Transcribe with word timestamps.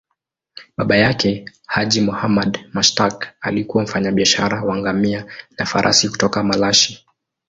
Baba 0.77 0.95
yake, 0.95 1.45
Haji 1.65 2.01
Muhammad 2.01 2.59
Mushtaq, 2.73 3.27
alikuwa 3.41 3.83
mfanyabiashara 3.83 4.63
wa 4.63 4.77
ngamia 4.77 5.25
na 5.57 5.65
farasi 5.65 6.09
kutoka 6.09 6.43
Malashi. 6.43 7.05